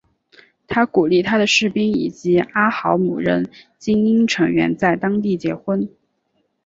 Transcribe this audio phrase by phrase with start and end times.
[0.65, 5.87] 他鼓励他的士兵以及阿豪姆人精英成员在当地结婚。